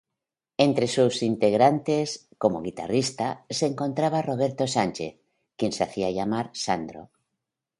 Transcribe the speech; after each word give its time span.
Entre 0.63 0.87
sus 0.87 1.21
integrantes, 1.21 2.07
como 2.39 2.63
guitarrista, 2.63 3.45
se 3.51 3.67
encontraba 3.67 4.23
Roberto 4.23 4.65
Sánchez, 4.65 5.19
quien 5.55 5.71
se 5.73 5.83
hacía 5.83 6.09
llamar 6.09 6.49
Sandro. 6.55 7.11